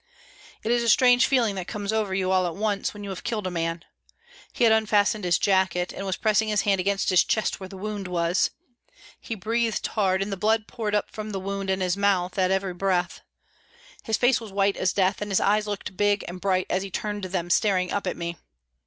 It 0.63 0.71
is 0.71 0.81
a 0.81 0.89
strange 0.89 1.27
feeling 1.27 1.53
that 1.53 1.67
comes 1.67 1.93
over 1.93 2.15
you 2.15 2.31
all 2.31 2.47
at 2.47 2.55
once 2.55 2.91
when 2.91 3.03
you 3.03 3.11
have 3.11 3.23
killed 3.23 3.45
a 3.45 3.51
man. 3.51 3.85
He 4.51 4.63
had 4.63 4.73
unfastened 4.73 5.23
his 5.25 5.37
jacket, 5.37 5.93
and 5.93 6.07
was 6.07 6.17
pressing 6.17 6.49
his 6.49 6.61
hand 6.61 6.81
against 6.81 7.11
his 7.11 7.23
chest 7.23 7.59
where 7.59 7.69
the 7.69 7.77
wound 7.77 8.07
was. 8.07 8.49
He 9.19 9.35
breathed 9.35 9.85
hard, 9.85 10.23
and 10.23 10.31
the 10.31 10.37
blood 10.37 10.65
poured 10.65 10.99
from 11.11 11.29
the 11.29 11.39
wound 11.39 11.69
and 11.69 11.83
his 11.83 11.95
mouth 11.97 12.39
at 12.39 12.49
every 12.49 12.73
breath. 12.73 13.21
His 14.01 14.17
face 14.17 14.41
was 14.41 14.51
white 14.51 14.75
as 14.75 14.91
death, 14.91 15.21
and 15.21 15.29
his 15.29 15.39
eyes 15.39 15.67
looked 15.67 15.95
big 15.95 16.25
and 16.27 16.41
bright 16.41 16.65
as 16.67 16.81
he 16.81 16.89
turned 16.89 17.25
them 17.25 17.51
staring 17.51 17.91
up 17.91 18.07
at 18.07 18.17
me. 18.17 18.37